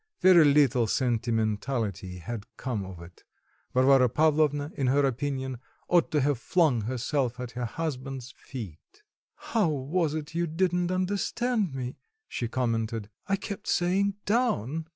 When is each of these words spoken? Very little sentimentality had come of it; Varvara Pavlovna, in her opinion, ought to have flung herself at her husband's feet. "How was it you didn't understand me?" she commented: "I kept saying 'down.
Very 0.19 0.45
little 0.45 0.87
sentimentality 0.87 2.17
had 2.17 2.47
come 2.57 2.83
of 2.83 3.03
it; 3.03 3.23
Varvara 3.71 4.09
Pavlovna, 4.09 4.71
in 4.73 4.87
her 4.87 5.05
opinion, 5.05 5.59
ought 5.89 6.09
to 6.09 6.21
have 6.21 6.39
flung 6.39 6.81
herself 6.85 7.39
at 7.39 7.51
her 7.51 7.65
husband's 7.65 8.31
feet. 8.35 9.03
"How 9.35 9.69
was 9.69 10.15
it 10.15 10.33
you 10.33 10.47
didn't 10.47 10.89
understand 10.91 11.75
me?" 11.75 11.97
she 12.27 12.47
commented: 12.47 13.11
"I 13.27 13.35
kept 13.35 13.67
saying 13.67 14.15
'down. 14.25 14.87